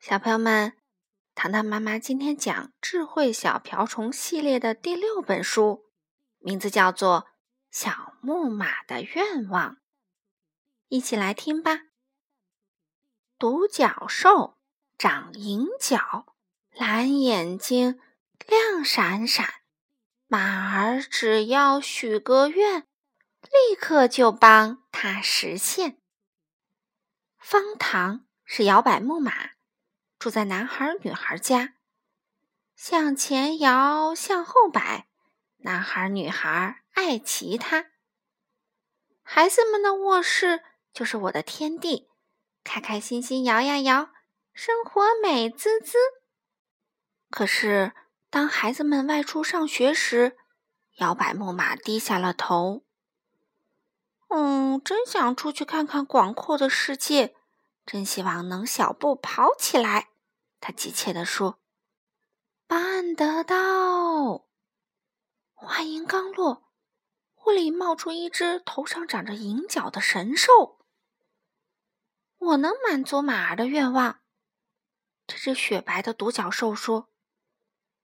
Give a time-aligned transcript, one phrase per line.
[0.00, 0.74] 小朋友们，
[1.34, 5.86] 糖糖妈妈今天讲《智慧小瓢虫》系列的第六本书，
[6.38, 7.22] 名字叫做
[7.72, 9.72] 《小木马的愿望》。
[10.86, 11.80] 一起来听吧。
[13.38, 14.56] 独角兽
[14.96, 16.36] 长银角，
[16.70, 18.00] 蓝眼睛，
[18.46, 19.52] 亮闪闪。
[20.28, 22.86] 马儿只要许个愿，
[23.42, 26.00] 立刻就帮他实现。
[27.36, 29.57] 方糖是摇摆木马。
[30.18, 31.74] 住在男孩女孩家，
[32.74, 35.06] 向前摇，向后摆，
[35.58, 37.86] 男孩女孩爱骑它。
[39.22, 42.08] 孩子们的卧室就是我的天地，
[42.64, 44.10] 开开心心摇呀摇，
[44.52, 45.96] 生活美滋滋。
[47.30, 47.92] 可是
[48.28, 50.36] 当孩子们外出上学时，
[50.96, 52.82] 摇摆木马低下了头。
[54.30, 57.36] 嗯，真想出去看看广阔的世界。
[57.90, 60.10] 真希望能小步跑起来，
[60.60, 61.58] 他急切地说
[62.68, 64.44] ：“办得到！”
[65.56, 66.70] 话音刚落，
[67.46, 70.84] 屋里冒出一只头上长着银角的神兽。
[72.36, 74.20] 我能满足马儿的愿望，
[75.26, 77.10] 这只雪白的独角兽说。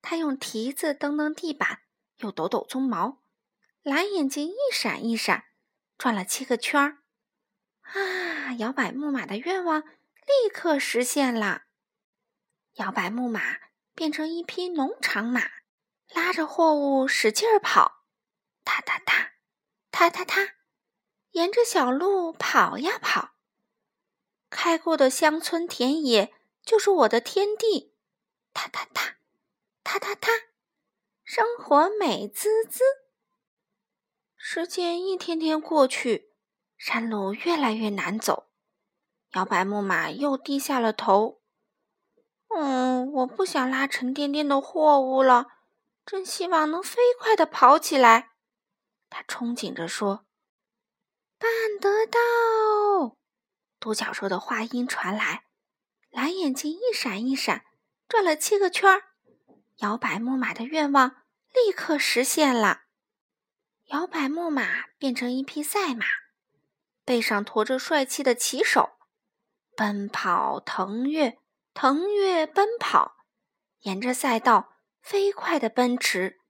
[0.00, 1.80] 它用蹄子蹬蹬地板，
[2.16, 3.22] 又抖抖鬃毛，
[3.82, 5.44] 蓝眼睛一闪一闪，
[5.98, 7.02] 转了七个圈儿。
[7.82, 8.33] 啊！
[8.52, 11.62] 摇摆木马的愿望立刻实现了。
[12.74, 13.40] 摇摆木马
[13.94, 15.42] 变成一匹农场马，
[16.12, 18.04] 拉着货物使劲儿跑，
[18.64, 19.32] 踏踏踏，
[19.90, 20.54] 踏踏踏，
[21.30, 23.34] 沿着小路跑呀跑。
[24.50, 27.94] 开过的乡村田野就是我的天地，
[28.52, 29.16] 踏踏踏，
[29.82, 30.30] 踏踏踏，
[31.22, 32.82] 生活美滋滋。
[34.36, 36.33] 时间一天天过去。
[36.86, 38.50] 山路越来越难走，
[39.30, 41.40] 摇摆木马又低下了头。
[42.54, 45.46] 嗯，我不想拉沉甸甸的货物了，
[46.04, 48.32] 真希望能飞快的跑起来。
[49.08, 50.26] 他憧憬着说
[51.40, 51.48] ：“办
[51.80, 53.16] 得到！”
[53.80, 55.46] 独角兽的话音传来，
[56.10, 57.64] 蓝眼睛一闪一闪，
[58.06, 59.04] 转了七个圈儿。
[59.78, 61.22] 摇摆木马的愿望
[61.54, 62.82] 立刻实现了，
[63.86, 66.04] 摇摆木马变成一匹赛马。
[67.04, 68.96] 背上驮着帅气的骑手，
[69.76, 71.38] 奔跑腾跃，
[71.74, 73.16] 腾跃奔跑，
[73.80, 76.40] 沿着赛道飞快地奔驰。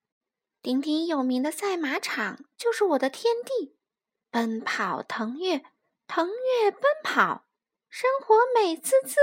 [0.63, 3.77] 鼎鼎有名的赛马场就是我的天地。
[4.31, 5.65] 奔跑腾跃，
[6.07, 7.47] 腾跃奔跑，
[7.89, 9.17] 生活美滋滋。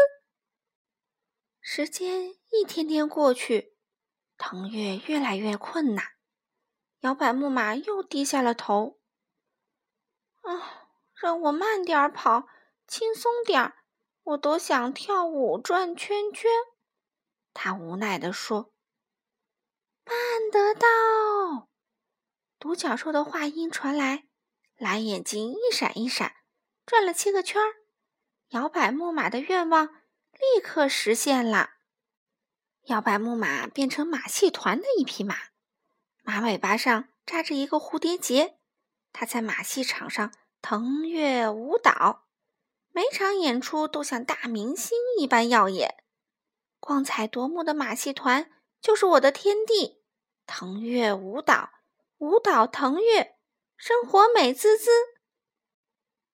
[1.60, 3.78] 时间一天天过去，
[4.38, 6.06] 腾跃越来越困难，
[7.02, 9.00] 摇摆木马又低下了头。
[10.42, 10.81] 啊！
[11.22, 12.48] 让我慢点跑，
[12.88, 13.76] 轻松点儿，
[14.24, 16.50] 我多想跳舞转圈圈。
[17.54, 18.74] 他无奈地说
[20.04, 20.16] ：“办
[20.52, 21.70] 得到！”
[22.58, 24.24] 独角兽的话音传来，
[24.76, 26.38] 蓝眼睛一闪一闪，
[26.88, 27.62] 转了七个圈。
[28.50, 29.86] 摇摆木马的愿望
[30.34, 31.74] 立刻实现了，
[32.86, 35.36] 摇摆木马变成马戏团的一匹马，
[36.24, 38.58] 马尾巴上扎着一个蝴蝶结，
[39.14, 40.34] 它在马戏场上。
[40.62, 42.28] 腾跃舞蹈，
[42.92, 46.04] 每场演出都像大明星一般耀眼，
[46.80, 50.04] 光彩夺目的马戏团就是我的天地。
[50.46, 51.70] 腾跃舞蹈，
[52.18, 53.38] 舞蹈腾跃，
[53.76, 54.92] 生活美滋滋。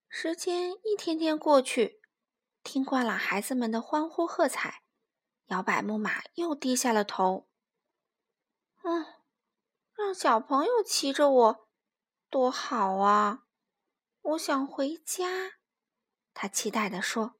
[0.09, 2.01] 时间一天天过去，
[2.63, 4.83] 听惯了孩子们的欢呼喝彩，
[5.47, 7.47] 摇摆木马又低下了头。
[8.83, 9.05] 嗯，
[9.95, 11.67] 让小朋友骑着我，
[12.29, 13.43] 多好啊！
[14.27, 15.53] 我想回家，
[16.33, 17.39] 他期待地说：“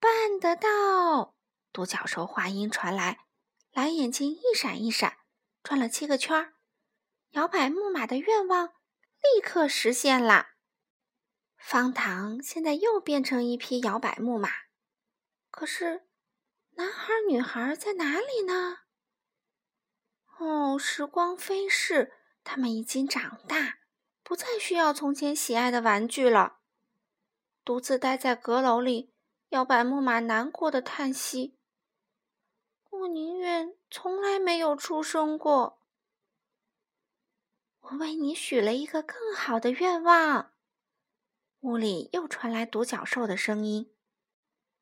[0.00, 1.36] 办得到！”
[1.72, 3.26] 独角兽话音传来，
[3.70, 5.18] 蓝眼睛一闪一闪，
[5.62, 6.54] 转了七个圈儿。
[7.30, 10.54] 摇摆木马的愿望立刻实现了。
[11.56, 14.50] 方糖现在又变成一匹摇摆木马，
[15.50, 16.08] 可是
[16.72, 18.78] 男孩女孩在哪里呢？
[20.38, 22.12] 哦，时光飞逝，
[22.42, 23.78] 他们已经长大。
[24.24, 26.56] 不再需要从前喜爱的玩具了。
[27.64, 29.12] 独自待在阁楼里，
[29.50, 31.56] 摇摆木马难过的叹息
[32.90, 35.78] ：“我宁愿从来没有出生过。”
[37.80, 40.52] 我为你许了一个更好的愿望。
[41.60, 43.94] 屋里又传来独角兽的声音，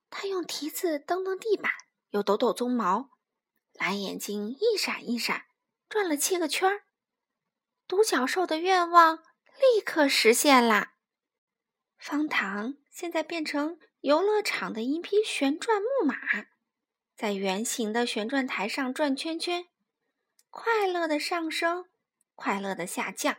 [0.08, 1.72] 它用蹄子蹬蹬地板，
[2.10, 3.10] 又抖抖鬃毛，
[3.72, 5.46] 蓝眼睛一闪一闪，
[5.88, 6.84] 转了七个圈儿。
[7.88, 9.22] 独角兽的愿望。
[9.62, 10.94] 立刻实现啦！
[11.96, 16.16] 方糖现在变成游乐场的一匹旋转木马，
[17.14, 19.68] 在圆形的旋转台上转圈圈，
[20.50, 21.88] 快乐的上升，
[22.34, 23.36] 快乐的下降。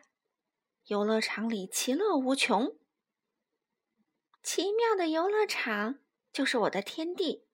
[0.85, 2.77] 游乐场里其乐无穷。
[4.41, 5.99] 奇妙的游乐场
[6.31, 7.45] 就是我的天地，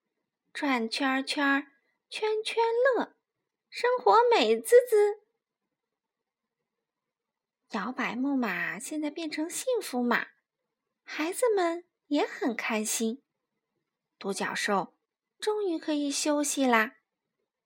[0.53, 1.71] 转圈圈，
[2.07, 2.63] 圈圈
[2.95, 3.15] 乐，
[3.67, 5.23] 生活美滋滋。
[7.71, 10.27] 摇摆木马现在变成幸福马，
[11.03, 11.85] 孩子们。
[12.09, 13.21] 也很开心，
[14.17, 14.97] 独角兽
[15.37, 16.95] 终于可以休息啦，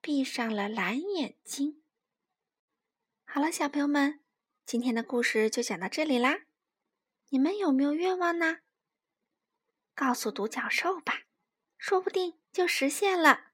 [0.01, 1.81] 闭上了蓝眼睛。
[3.23, 4.21] 好了，小朋友们，
[4.65, 6.41] 今天的故事就讲到这里啦。
[7.29, 8.57] 你们有没有愿望呢？
[9.95, 11.21] 告诉独角兽吧，
[11.77, 13.52] 说不定就实现了。